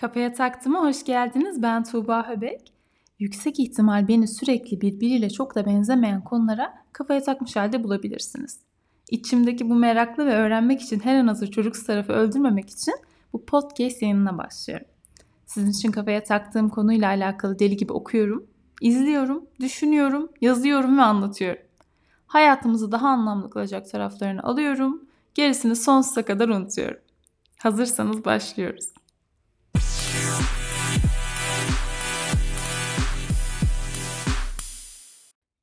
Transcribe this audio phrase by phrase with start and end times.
[0.00, 1.62] Kafaya taktım'a hoş geldiniz.
[1.62, 2.72] Ben Tuğba Höbek.
[3.18, 8.60] Yüksek ihtimal beni sürekli birbiriyle çok da benzemeyen konulara kafaya takmış halde bulabilirsiniz.
[9.10, 12.94] İçimdeki bu meraklı ve öğrenmek için her an hazır çocuk tarafı öldürmemek için
[13.32, 14.86] bu podcast yayınına başlıyorum.
[15.46, 18.46] Sizin için kafaya taktığım konuyla alakalı deli gibi okuyorum,
[18.80, 21.62] izliyorum, düşünüyorum, yazıyorum ve anlatıyorum.
[22.26, 27.00] Hayatımızı daha anlamlı kılacak taraflarını alıyorum, gerisini sonsuza kadar unutuyorum.
[27.58, 28.97] Hazırsanız başlıyoruz.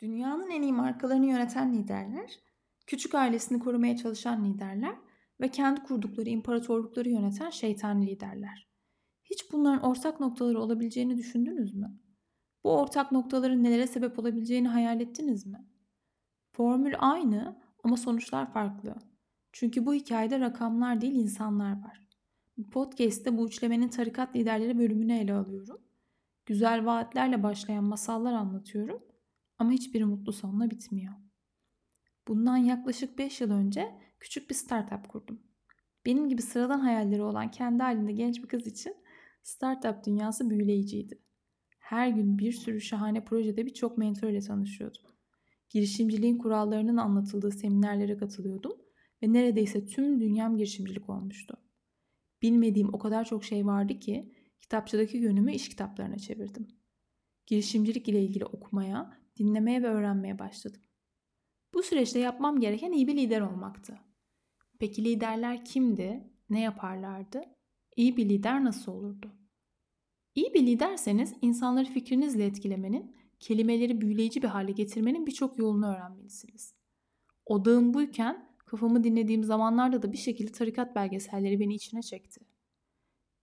[0.06, 2.40] Dünyanın en iyi markalarını yöneten liderler,
[2.88, 4.96] küçük ailesini korumaya çalışan liderler
[5.42, 8.68] ve kendi kurdukları imparatorlukları yöneten şeytani liderler.
[9.24, 12.00] Hiç bunların ortak noktaları olabileceğini düşündünüz mü?
[12.64, 15.68] Bu ortak noktaların nelere sebep olabileceğini hayal ettiniz mi?
[16.52, 18.96] Formül aynı ama sonuçlar farklı.
[19.52, 22.08] Çünkü bu hikayede rakamlar değil insanlar var.
[22.72, 25.82] Podcast'te bu üçlemenin tarikat liderleri bölümünü ele alıyorum.
[26.46, 29.15] Güzel vaatlerle başlayan masallar anlatıyorum
[29.58, 31.14] ama hiçbiri mutlu sonla bitmiyor.
[32.28, 35.40] Bundan yaklaşık 5 yıl önce küçük bir startup kurdum.
[36.06, 38.96] Benim gibi sıradan hayalleri olan kendi halinde genç bir kız için
[39.44, 41.22] startup dünyası büyüleyiciydi.
[41.80, 45.02] Her gün bir sürü şahane projede birçok mentor ile tanışıyordum.
[45.70, 48.74] Girişimciliğin kurallarının anlatıldığı seminerlere katılıyordum
[49.24, 51.58] ve neredeyse tüm dünyam girişimcilik olmuştu.
[52.42, 56.68] Bilmediğim o kadar çok şey vardı ki kitapçıdaki yönümü iş kitaplarına çevirdim.
[57.48, 60.82] Girişimcilik ile ilgili okumaya, dinlemeye ve öğrenmeye başladım.
[61.74, 64.00] Bu süreçte yapmam gereken iyi bir lider olmaktı.
[64.80, 66.24] Peki liderler kimdi?
[66.50, 67.42] Ne yaparlardı?
[67.96, 69.32] İyi bir lider nasıl olurdu?
[70.36, 76.74] İyi bir liderseniz insanları fikrinizle etkilemenin, kelimeleri büyüleyici bir hale getirmenin birçok yolunu öğrenmelisiniz.
[77.46, 82.42] Odağım buyken kafamı dinlediğim zamanlarda da bir şekilde tarikat belgeselleri beni içine çekti.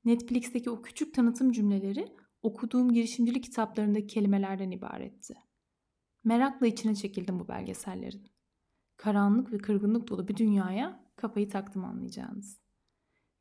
[0.05, 2.09] Netflix'teki o küçük tanıtım cümleleri
[2.43, 5.35] okuduğum girişimcilik kitaplarındaki kelimelerden ibaretti.
[6.25, 8.33] Merakla içine çekildim bu belgesellerin.
[8.97, 12.61] Karanlık ve kırgınlık dolu bir dünyaya kafayı taktım anlayacağınız.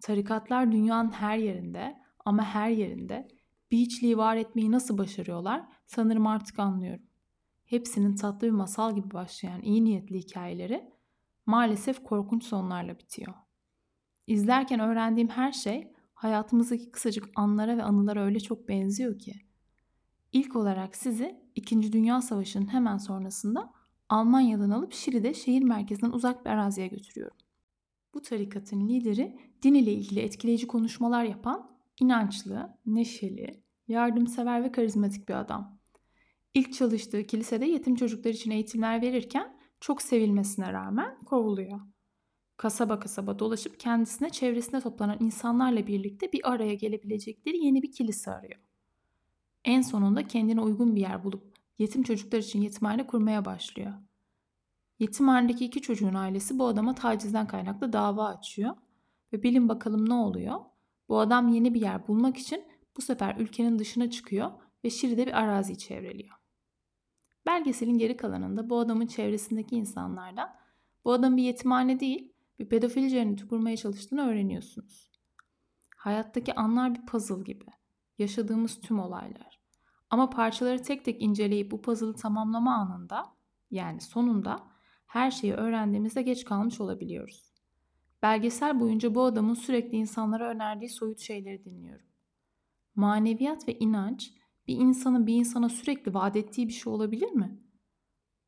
[0.02, 3.28] Tarikatlar dünyanın her yerinde ama her yerinde
[3.72, 7.06] bir hiçliği var etmeyi nasıl başarıyorlar sanırım artık anlıyorum.
[7.64, 10.92] Hepsinin tatlı bir masal gibi başlayan iyi niyetli hikayeleri
[11.46, 13.34] maalesef korkunç sonlarla bitiyor.
[14.28, 19.51] İzlerken öğrendiğim her şey hayatımızdaki kısacık anlara ve anılara öyle çok benziyor ki.
[20.32, 23.74] İlk olarak sizi İkinci Dünya Savaşı'nın hemen sonrasında
[24.10, 27.38] Almanya'dan alıp Şili'de şehir merkezinden uzak bir araziye götürüyorum.
[28.14, 35.34] Bu tarikatın lideri din ile ilgili etkileyici konuşmalar yapan inançlı, neşeli, yardımsever ve karizmatik bir
[35.34, 35.80] adam.
[36.54, 41.80] İlk çalıştığı kilisede yetim çocuklar için eğitimler verirken çok sevilmesine rağmen kovuluyor.
[42.58, 48.71] Kasaba kasaba dolaşıp kendisine çevresinde toplanan insanlarla birlikte bir araya gelebilecekleri yeni bir kilise arıyor.
[49.66, 53.94] En sonunda kendine uygun bir yer bulup yetim çocuklar için yetimhane kurmaya başlıyor.
[55.00, 58.76] Yetimhanedeki iki çocuğun ailesi bu adama tacizden kaynaklı dava açıyor
[59.34, 60.60] ve bilin bakalım ne oluyor?
[61.10, 62.66] Bu adam yeni bir yer bulmak için
[62.98, 64.52] bu sefer ülkenin dışına çıkıyor
[64.84, 66.36] ve Şili'de bir arazi çevreliyor.
[67.46, 70.50] Belgeselin geri kalanında bu adamın çevresindeki insanlardan
[71.06, 75.12] bu adam bir yetimhane değil, bir pedofili cenneti kurmaya çalıştığını öğreniyorsunuz.
[75.98, 77.66] Hayattaki anlar bir puzzle gibi.
[78.22, 79.60] Yaşadığımız tüm olaylar.
[80.10, 83.26] Ama parçaları tek tek inceleyip bu puzzle'ı tamamlama anında,
[83.72, 84.68] yani sonunda
[85.06, 87.52] her şeyi öğrendiğimizde geç kalmış olabiliyoruz.
[88.22, 92.06] Belgesel boyunca bu adamın sürekli insanlara önerdiği soyut şeyleri dinliyorum.
[92.96, 94.34] Maneviyat ve inanç
[94.68, 97.60] bir insanın bir insana sürekli vaat ettiği bir şey olabilir mi?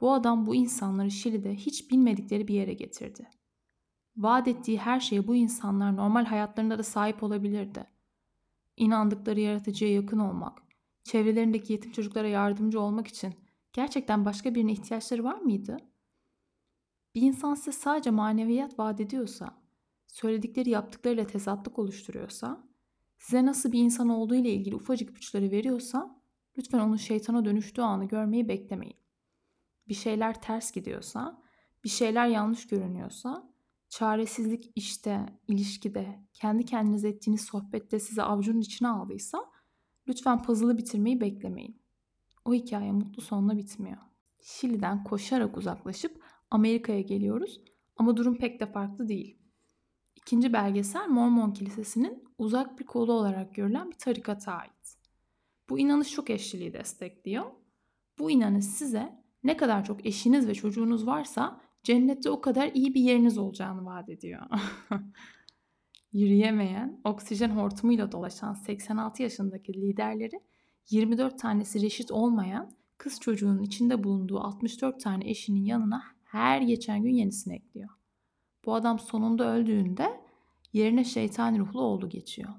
[0.01, 3.29] Bu adam bu insanları Şili'de hiç bilmedikleri bir yere getirdi.
[4.17, 7.92] Vaat ettiği her şeye bu insanlar normal hayatlarında da sahip olabilirdi.
[8.78, 10.61] İnandıkları yaratıcıya yakın olmak,
[11.03, 13.34] çevrelerindeki yetim çocuklara yardımcı olmak için
[13.73, 15.78] gerçekten başka birine ihtiyaçları var mıydı?
[17.16, 19.61] Bir insan size sadece maneviyat vaat ediyorsa,
[20.07, 22.67] söyledikleri yaptıklarıyla tezatlık oluşturuyorsa,
[23.17, 26.22] size nasıl bir insan olduğu ile ilgili ufacık ipuçları veriyorsa,
[26.58, 28.97] lütfen onun şeytana dönüştüğü anı görmeyi beklemeyin.
[29.87, 31.41] Bir şeyler ters gidiyorsa,
[31.84, 33.53] bir şeyler yanlış görünüyorsa,
[33.93, 39.45] çaresizlik işte, ilişkide, kendi kendinize ettiğiniz sohbette sizi avucunun içine aldıysa,
[40.07, 41.81] lütfen puzzle'ı bitirmeyi beklemeyin.
[42.45, 43.97] O hikaye mutlu sonla bitmiyor.
[44.41, 47.61] Şili'den koşarak uzaklaşıp Amerika'ya geliyoruz
[47.97, 49.37] ama durum pek de farklı değil.
[50.16, 54.97] İkinci belgesel Mormon Kilisesi'nin uzak bir kolu olarak görülen bir tarikata ait.
[55.69, 57.46] Bu inanış çok eşliliği destekliyor.
[58.19, 63.02] Bu inanış size ne kadar çok eşiniz ve çocuğunuz varsa cennette o kadar iyi bir
[63.02, 64.41] yeriniz olacağını vaat ediyor.
[66.14, 70.41] yürüyemeyen, oksijen hortumuyla dolaşan 86 yaşındaki liderleri
[70.90, 77.14] 24 tanesi reşit olmayan kız çocuğunun içinde bulunduğu 64 tane eşinin yanına her geçen gün
[77.14, 77.90] yenisini ekliyor.
[78.66, 80.22] Bu adam sonunda öldüğünde
[80.74, 82.50] yerine şeytan ruhlu oğlu geçiyor.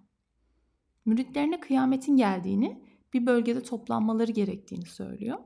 [1.05, 2.83] Müritlerine kıyametin geldiğini,
[3.13, 5.39] bir bölgede toplanmaları gerektiğini söylüyor.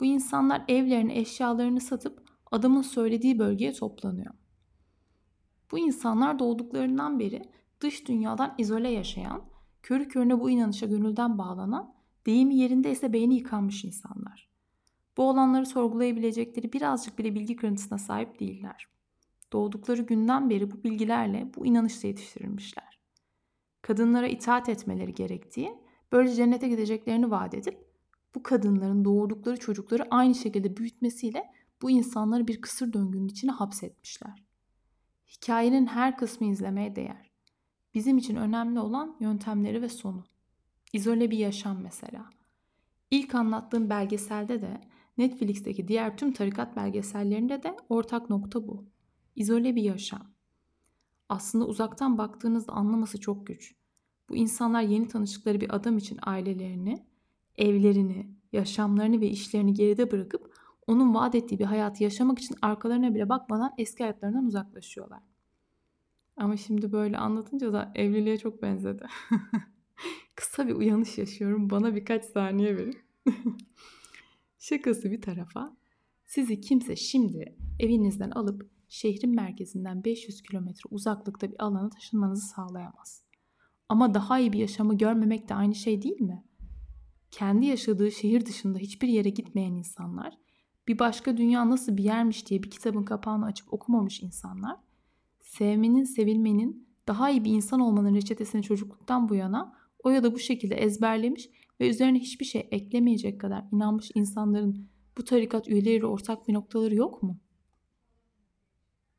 [0.00, 4.34] Bu insanlar evlerini, eşyalarını satıp adamın söylediği bölgeye toplanıyor.
[5.70, 7.42] Bu insanlar doğduklarından beri
[7.80, 9.42] dış dünyadan izole yaşayan,
[9.82, 11.94] körü körüne bu inanışa gönülden bağlanan,
[12.26, 14.50] deyimi yerinde ise beyni yıkanmış insanlar.
[15.16, 18.86] Bu olanları sorgulayabilecekleri birazcık bile bilgi kırıntısına sahip değiller.
[19.52, 23.00] Doğdukları günden beri bu bilgilerle, bu inanışla yetiştirilmişler.
[23.82, 25.72] Kadınlara itaat etmeleri gerektiği,
[26.12, 27.78] böylece cennete gideceklerini vaat edip,
[28.34, 31.44] bu kadınların doğurdukları çocukları aynı şekilde büyütmesiyle
[31.82, 34.44] bu insanları bir kısır döngünün içine hapsetmişler.
[35.28, 37.30] Hikayenin her kısmı izlemeye değer.
[37.94, 40.24] Bizim için önemli olan yöntemleri ve sonu.
[40.92, 42.30] İzole bir yaşam mesela.
[43.10, 44.80] İlk anlattığım belgeselde de
[45.18, 48.84] Netflix'teki diğer tüm tarikat belgesellerinde de ortak nokta bu.
[49.36, 50.30] İzole bir yaşam.
[51.28, 53.74] Aslında uzaktan baktığınızda anlaması çok güç.
[54.28, 57.06] Bu insanlar yeni tanıştıkları bir adam için ailelerini,
[57.58, 60.49] evlerini, yaşamlarını ve işlerini geride bırakıp
[60.86, 65.22] onun vaat ettiği bir hayatı yaşamak için arkalarına bile bakmadan eski hayatlarından uzaklaşıyorlar.
[66.36, 69.06] Ama şimdi böyle anlatınca da evliliğe çok benzedi.
[70.34, 71.70] Kısa bir uyanış yaşıyorum.
[71.70, 72.98] Bana birkaç saniye verin.
[74.58, 75.76] Şakası bir tarafa.
[76.26, 83.22] Sizi kimse şimdi evinizden alıp şehrin merkezinden 500 kilometre uzaklıkta bir alana taşınmanızı sağlayamaz.
[83.88, 86.44] Ama daha iyi bir yaşamı görmemek de aynı şey değil mi?
[87.30, 90.38] Kendi yaşadığı şehir dışında hiçbir yere gitmeyen insanlar,
[90.90, 94.76] bir başka dünya nasıl bir yermiş diye bir kitabın kapağını açıp okumamış insanlar,
[95.40, 100.38] sevmenin, sevilmenin, daha iyi bir insan olmanın reçetesini çocukluktan bu yana o ya da bu
[100.38, 101.50] şekilde ezberlemiş
[101.80, 104.88] ve üzerine hiçbir şey eklemeyecek kadar inanmış insanların
[105.18, 107.38] bu tarikat üyeleriyle ortak bir noktaları yok mu?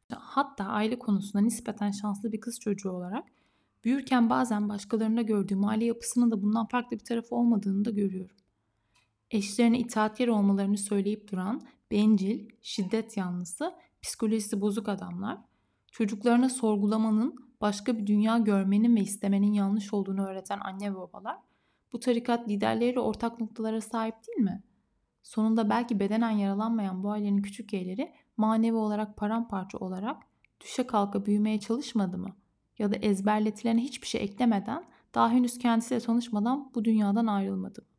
[0.10, 3.28] Hatta aile konusunda nispeten şanslı bir kız çocuğu olarak
[3.84, 8.36] büyürken bazen başkalarında gördüğüm aile yapısının da bundan farklı bir tarafı olmadığını da görüyorum.
[9.32, 11.62] Eşlerine itaatkar olmalarını söyleyip duran,
[11.92, 15.38] bencil, şiddet yanlısı, psikolojisi bozuk adamlar,
[15.92, 21.38] çocuklarına sorgulamanın, başka bir dünya görmenin ve istemenin yanlış olduğunu öğreten anne ve babalar,
[21.94, 24.64] bu tarikat liderleriyle ortak noktalara sahip değil mi?
[25.24, 30.18] Sonunda belki bedenen yaralanmayan bu ailenin küçük üyeleri manevi olarak paramparça olarak
[30.62, 32.36] düşe kalka büyümeye çalışmadı mı?
[32.80, 34.84] Ya da ezberletilene hiçbir şey eklemeden
[35.16, 37.91] daha henüz kendisiyle tanışmadan bu dünyadan ayrılmadı mı?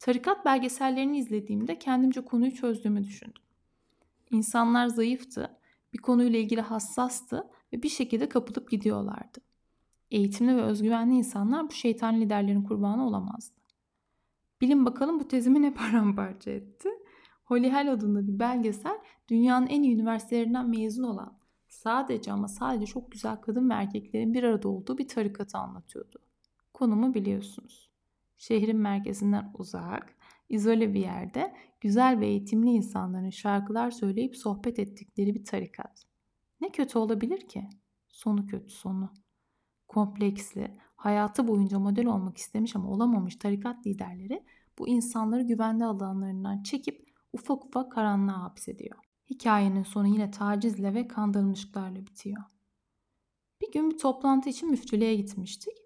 [0.00, 3.42] Tarikat belgesellerini izlediğimde kendimce konuyu çözdüğümü düşündüm.
[4.30, 5.58] İnsanlar zayıftı,
[5.92, 9.38] bir konuyla ilgili hassastı ve bir şekilde kapılıp gidiyorlardı.
[10.10, 13.60] Eğitimli ve özgüvenli insanlar bu şeytan liderlerin kurbanı olamazdı.
[14.60, 16.88] Bilin bakalım bu tezimi ne paramparça etti?
[17.44, 18.98] Holly Hell adında bir belgesel
[19.28, 21.38] dünyanın en iyi üniversitelerinden mezun olan
[21.68, 26.18] sadece ama sadece çok güzel kadın ve erkeklerin bir arada olduğu bir tarikatı anlatıyordu.
[26.74, 27.89] Konumu biliyorsunuz.
[28.40, 30.16] Şehrin merkezinden uzak,
[30.48, 36.02] izole bir yerde güzel ve eğitimli insanların şarkılar söyleyip sohbet ettikleri bir tarikat.
[36.60, 37.68] Ne kötü olabilir ki?
[38.08, 39.12] Sonu kötü sonu.
[39.88, 44.44] Kompleksli, hayatı boyunca model olmak istemiş ama olamamış tarikat liderleri
[44.78, 48.96] bu insanları güvenli alanlarından çekip ufak ufak karanlığa hapsediyor.
[49.30, 52.42] Hikayenin sonu yine tacizle ve kandırılmışlıklarla bitiyor.
[53.62, 55.79] Bir gün bir toplantı için müftülüğe gitmiştik.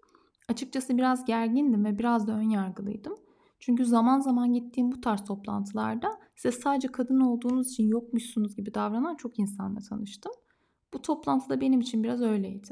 [0.49, 3.13] Açıkçası biraz gergindim ve biraz da ön yargılıydım.
[3.59, 9.15] Çünkü zaman zaman gittiğim bu tarz toplantılarda size sadece kadın olduğunuz için yokmuşsunuz gibi davranan
[9.15, 10.31] çok insanla tanıştım.
[10.93, 12.69] Bu toplantıda benim için biraz öyleydi.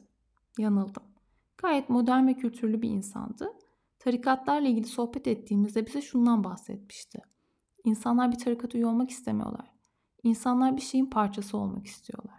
[0.57, 1.03] Yanıldım.
[1.57, 3.53] Gayet modern ve kültürlü bir insandı.
[3.99, 7.19] Tarikatlarla ilgili sohbet ettiğimizde bize şundan bahsetmişti.
[7.83, 9.71] İnsanlar bir tarikat üye olmak istemiyorlar.
[10.23, 12.35] İnsanlar bir şeyin parçası olmak istiyorlar.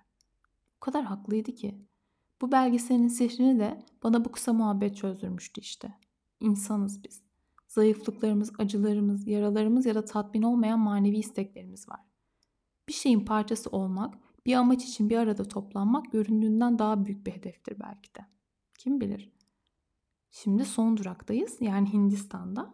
[0.77, 1.79] O kadar haklıydı ki.
[2.41, 5.95] Bu belgeselin sihrini de bana bu kısa muhabbet çözdürmüştü işte.
[6.41, 7.23] İnsanız biz.
[7.69, 12.01] Zayıflıklarımız, acılarımız, yaralarımız ya da tatmin olmayan manevi isteklerimiz var.
[12.89, 14.15] Bir şeyin parçası olmak,
[14.47, 18.21] bir amaç için bir arada toplanmak göründüğünden daha büyük bir hedeftir belki de.
[18.79, 19.33] Kim bilir?
[20.31, 22.73] Şimdi son duraktayız yani Hindistan'da.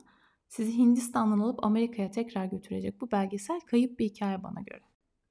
[0.49, 4.85] Sizi Hindistan'dan alıp Amerika'ya tekrar götürecek bu belgesel kayıp bir hikaye bana göre.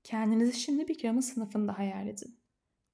[0.04, 2.39] Kendinizi şimdi bir kiramın sınıfında hayal edin.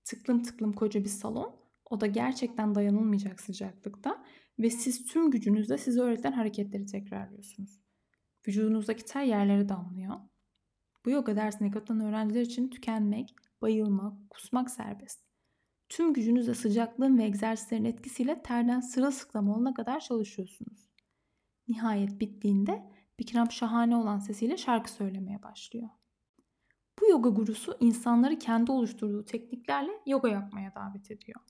[0.06, 1.56] Tıklım tıklım koca bir salon,
[1.90, 4.24] o da gerçekten dayanılmayacak sıcaklıkta
[4.60, 7.82] ve siz tüm gücünüzle size öğretilen hareketleri tekrarlıyorsunuz.
[8.48, 10.16] Vücudunuzdaki ter yerlere damlıyor.
[11.06, 15.26] Bu yoga dersine katılan öğrenciler için tükenmek, bayılmak, kusmak serbest.
[15.90, 20.90] Tüm gücünüzle sıcaklığın ve egzersizlerin etkisiyle terden sırılsıklam olana kadar çalışıyorsunuz.
[21.68, 25.90] Nihayet bittiğinde Bikram şahane olan sesiyle şarkı söylemeye başlıyor.
[27.02, 31.42] Bu yoga gurusu insanları kendi oluşturduğu tekniklerle yoga yapmaya davet ediyor.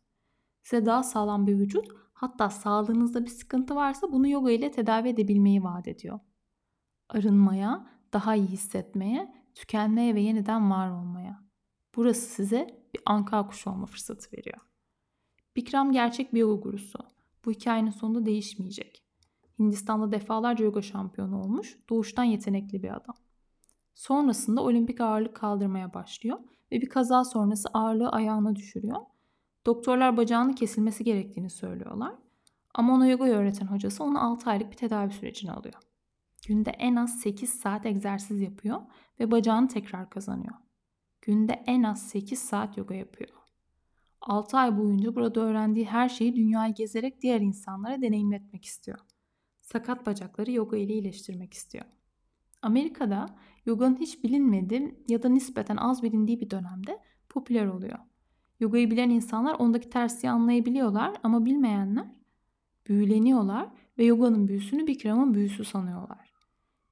[0.64, 5.64] Size daha sağlam bir vücut, hatta sağlığınızda bir sıkıntı varsa bunu yoga ile tedavi edebilmeyi
[5.64, 6.20] vaat ediyor.
[7.10, 11.44] Arınmaya, daha iyi hissetmeye, tükenmeye ve yeniden var olmaya.
[11.96, 14.58] Burası size bir anka kuşu olma fırsatı veriyor.
[15.56, 17.00] Bikram gerçek bir yoga gurusu.
[17.46, 19.04] Bu hikayenin sonunda değişmeyecek.
[19.60, 23.16] Hindistan'da defalarca yoga şampiyonu olmuş, doğuştan yetenekli bir adam.
[23.96, 26.40] Sonrasında olimpik ağırlık kaldırmaya başlıyor
[26.72, 29.00] ve bir kaza sonrası ağırlığı ayağına düşürüyor.
[29.66, 32.16] Doktorlar bacağının kesilmesi gerektiğini söylüyorlar.
[32.74, 35.75] Ama ona yoga öğreten hocası onu 6 aylık bir tedavi sürecine alıyor.
[36.48, 38.82] Günde en az 8 saat egzersiz yapıyor
[39.20, 40.56] ve bacağını tekrar kazanıyor.
[41.22, 43.30] Günde en az 8 saat yoga yapıyor.
[44.22, 49.00] 6 ay boyunca burada öğrendiği her şeyi dünyayı gezerek diğer insanlara deneyimletmek istiyor.
[49.62, 51.86] Sakat bacakları yoga ile iyileştirmek istiyor.
[52.62, 53.25] Amerika'da
[53.66, 58.00] yoganın hiç bilinmediği ya da nispeten az bilindiği bir dönemde popüler oluyor.
[58.60, 62.06] Yogayı bilen insanlar ondaki tersiyi anlayabiliyorlar ama bilmeyenler
[62.88, 66.34] büyüleniyorlar ve yoganın büyüsünü Bikram'ın büyüsü sanıyorlar.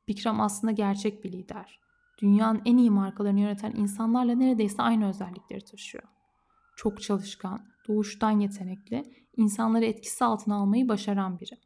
[0.08, 1.80] Bikram aslında gerçek bir lider.
[2.18, 6.04] Dünyanın en iyi markalarını yöneten insanlarla neredeyse aynı özellikleri taşıyor.
[6.76, 9.04] Çok çalışkan, doğuştan yetenekli,
[9.38, 11.58] insanları etkisi altına almayı başaran biri.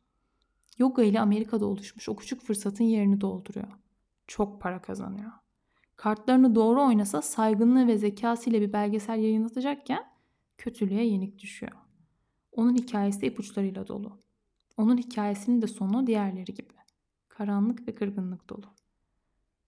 [0.77, 3.67] Yoga ile Amerika'da oluşmuş o küçük fırsatın yerini dolduruyor.
[4.27, 5.31] Çok para kazanıyor.
[5.95, 10.03] Kartlarını doğru oynasa saygınlığı ve zekasıyla bir belgesel yayınlatacakken
[10.57, 11.71] kötülüğe yenik düşüyor.
[12.51, 14.19] Onun hikayesi ipuçlarıyla dolu.
[14.77, 16.73] Onun hikayesinin de sonu diğerleri gibi.
[17.29, 18.65] Karanlık ve kırgınlık dolu.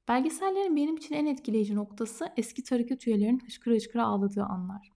[0.07, 4.91] Belgesellerin benim için en etkileyici noktası eski tarikat üyelerinin hışkıra hışkıra ağladığı anlar.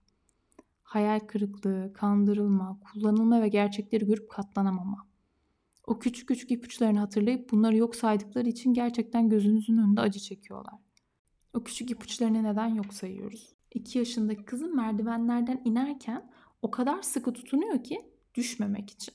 [0.84, 5.08] Hayal kırıklığı, kandırılma, kullanılma ve gerçekleri görüp katlanamama.
[5.88, 10.74] O küçük küçük ipuçlarını hatırlayıp bunları yok saydıkları için gerçekten gözünüzün önünde acı çekiyorlar.
[11.54, 13.56] O küçük ipuçlarını neden yok sayıyoruz?
[13.72, 18.02] 2 yaşındaki kızın merdivenlerden inerken o kadar sıkı tutunuyor ki
[18.36, 19.14] düşmemek için.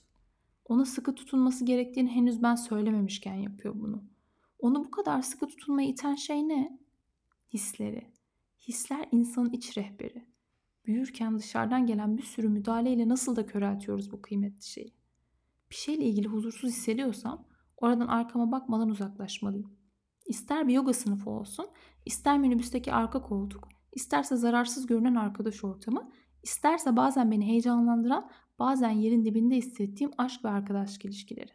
[0.64, 4.04] Ona sıkı tutunması gerektiğini henüz ben söylememişken yapıyor bunu.
[4.58, 6.78] Onu bu kadar sıkı tutunmaya iten şey ne?
[7.52, 8.12] Hisleri.
[8.68, 10.24] Hisler insanın iç rehberi.
[10.86, 14.97] Büyürken dışarıdan gelen bir sürü müdahaleyle nasıl da köreltiyoruz bu kıymetli şeyi.
[15.70, 17.44] Bir şeyle ilgili huzursuz hissediyorsam
[17.76, 19.78] oradan arkama bakmadan uzaklaşmalıyım.
[20.26, 21.66] İster bir yoga sınıfı olsun,
[22.06, 26.10] ister minibüsteki arka koltuk, isterse zararsız görünen arkadaş ortamı,
[26.42, 31.52] isterse bazen beni heyecanlandıran, bazen yerin dibinde hissettiğim aşk ve arkadaşlık ilişkileri.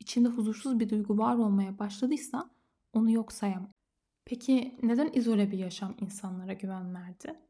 [0.00, 2.50] İçimde huzursuz bir duygu var olmaya başladıysa
[2.92, 3.70] onu yok sayamam.
[4.24, 7.40] Peki neden izole bir yaşam insanlara güven verdi?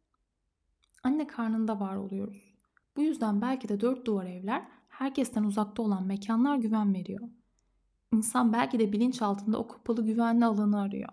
[1.03, 2.55] Anne karnında var oluyoruz.
[2.97, 7.29] Bu yüzden belki de dört duvar evler herkesten uzakta olan mekanlar güven veriyor.
[8.12, 11.09] İnsan belki de bilinç altında o kapalı güvenli alanı arıyor.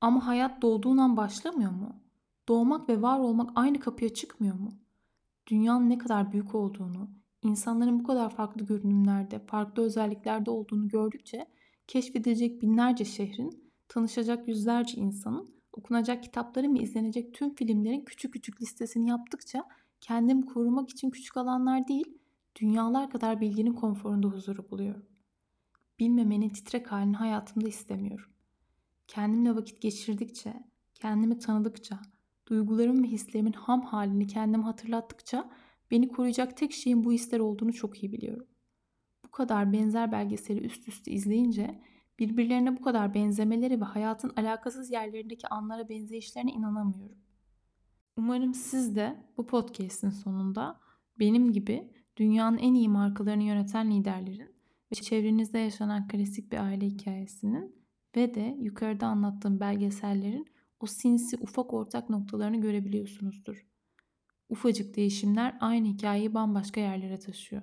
[0.00, 2.02] Ama hayat doğduğun an başlamıyor mu?
[2.48, 4.72] Doğmak ve var olmak aynı kapıya çıkmıyor mu?
[5.46, 7.10] Dünyanın ne kadar büyük olduğunu,
[7.42, 11.46] insanların bu kadar farklı görünümlerde, farklı özelliklerde olduğunu gördükçe
[11.86, 19.08] keşfedilecek binlerce şehrin, tanışacak yüzlerce insanın, okunacak kitapların ve izlenecek tüm filmlerin küçük küçük listesini
[19.08, 19.64] yaptıkça
[20.00, 22.19] kendimi korumak için küçük alanlar değil,
[22.56, 25.06] dünyalar kadar bilginin konforunda huzuru buluyorum.
[25.98, 28.30] Bilmemenin titrek halini hayatımda istemiyorum.
[29.06, 30.54] Kendimle vakit geçirdikçe,
[30.94, 32.00] kendimi tanıdıkça,
[32.46, 35.50] duygularım ve hislerimin ham halini kendime hatırlattıkça
[35.90, 38.46] beni koruyacak tek şeyin bu hisler olduğunu çok iyi biliyorum.
[39.24, 41.82] Bu kadar benzer belgeseli üst üste izleyince
[42.18, 47.18] birbirlerine bu kadar benzemeleri ve hayatın alakasız yerlerindeki anlara benzeyişlerine inanamıyorum.
[48.16, 50.80] Umarım siz de bu podcast'in sonunda
[51.18, 54.50] benim gibi dünyanın en iyi markalarını yöneten liderlerin
[54.92, 57.76] ve çevrenizde yaşanan klasik bir aile hikayesinin
[58.16, 60.46] ve de yukarıda anlattığım belgesellerin
[60.80, 63.66] o sinsi ufak ortak noktalarını görebiliyorsunuzdur.
[64.48, 67.62] Ufacık değişimler aynı hikayeyi bambaşka yerlere taşıyor.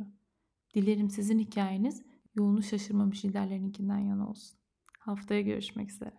[0.73, 2.03] Dilerim sizin hikayeniz
[2.35, 4.59] yolunu şaşırmamış liderlerinkinden yana olsun.
[4.99, 6.13] Haftaya görüşmek üzere.